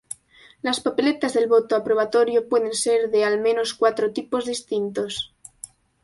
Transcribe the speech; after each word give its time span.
Las 0.63 0.79
papeletas 0.79 1.35
del 1.35 1.47
voto 1.47 1.75
aprobatorio 1.75 2.49
pueden 2.49 2.73
ser 2.73 3.11
de 3.11 3.23
al 3.23 3.39
menos 3.39 3.75
cuatro 3.75 4.11
tipos 4.11 4.45
distintos. 4.47 5.35